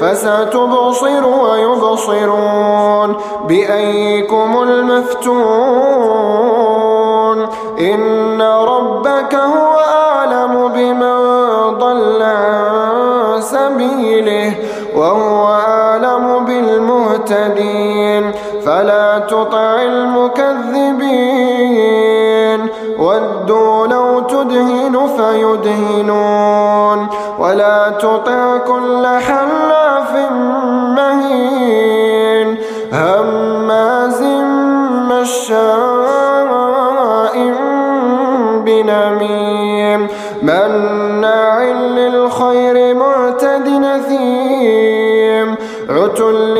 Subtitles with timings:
[0.00, 3.16] فستبصر ويبصرون
[3.48, 6.00] بأيكم المفتون
[7.80, 11.20] إن ربك هو أعلم بمن
[11.78, 14.54] ضل عن سبيله
[14.96, 15.59] وهو
[17.20, 18.32] بالمهتدين
[18.64, 21.00] فلا تطع المكذبين
[22.98, 27.08] ودوا لو تدهن فيدهنون
[27.38, 30.30] ولا تطع كل حلاف
[30.96, 32.56] مهين
[32.92, 34.22] هماز
[35.10, 36.00] مشاء
[38.64, 40.08] بنميم
[40.42, 45.56] مناع للخير معتد نثيم
[45.90, 46.59] عتل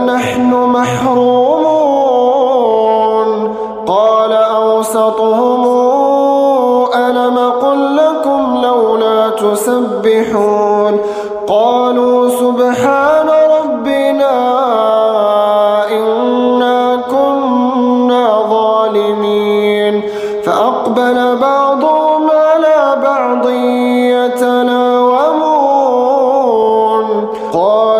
[27.50, 27.99] يتلاومون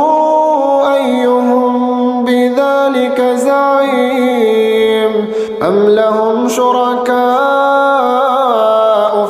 [5.71, 7.15] أم لهم شركاء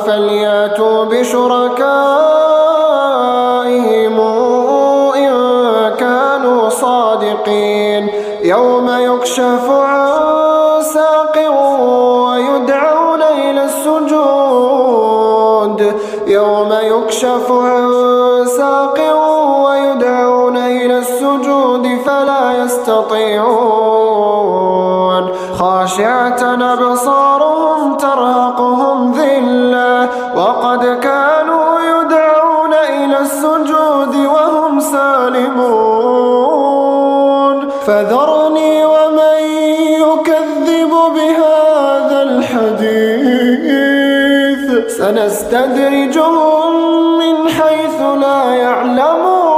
[0.06, 1.80] فلياتوا بشركائهم
[5.16, 5.32] إن
[5.98, 8.10] كانوا صادقين
[8.42, 10.12] يوم يكشف عن
[10.82, 11.36] ساق
[12.28, 14.72] ويدعون إلى السجود
[16.26, 17.92] يوم يكشف عن
[18.46, 18.98] ساق
[19.66, 23.81] ويدعون إلى السجود فلا يستطيعون
[34.82, 36.02] سالمون
[37.86, 39.38] فذرني ومن
[40.06, 43.42] يكذب بهذا الحديث.
[44.98, 46.70] سنستدرجهم
[47.18, 49.52] من حيث لا يعلمون.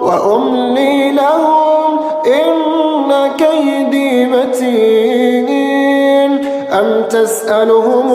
[0.00, 1.90] وأملي لهم
[2.26, 2.56] إن
[3.36, 5.50] كيدي متين.
[6.80, 8.08] أم تسألهم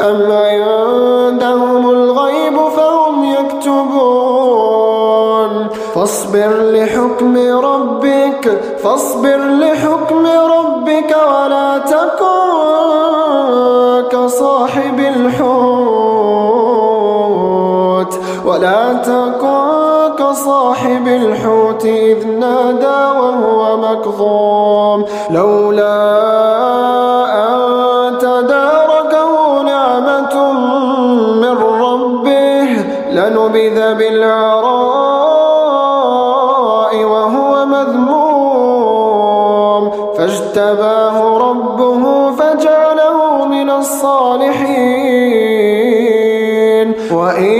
[0.00, 4.50] أم عندهم الغيب فهم يكتبون؟
[5.94, 12.40] فاصبر لحكم ربك فاصبر لحكم ربك ولا تكن
[14.10, 15.80] كصاحب الحوت.
[18.44, 25.04] ولا تكن كصاحب الحوت إذ نادى وهو مكظوم.
[25.30, 26.20] لولا
[27.34, 27.89] أن
[33.20, 34.64] لنبذ بالعراء
[37.04, 38.22] وهو مذموم.
[40.18, 45.10] فاجتباه ربه فجعله من الصالحين.
[47.12, 47.58] وإن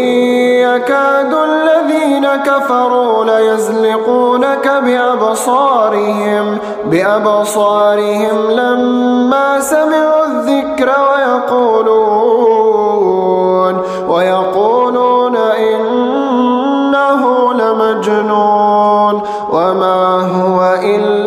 [0.66, 12.59] يكاد الذين كفروا ليزلقونك بأبصارهم بأبصارهم لما سمعوا الذكر ويقولون
[19.52, 19.98] وما
[20.36, 21.19] هو إلا